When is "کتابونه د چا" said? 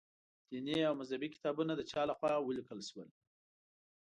1.35-2.01